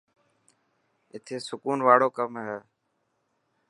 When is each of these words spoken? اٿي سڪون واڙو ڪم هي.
اٿي 1.15 1.35
سڪون 1.47 1.79
واڙو 1.87 2.09
ڪم 2.17 2.31
هي. 2.45 2.57